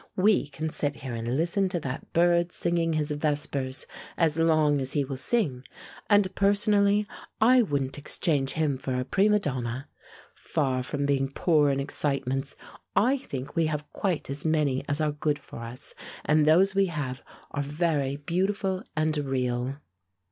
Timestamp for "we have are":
16.73-17.61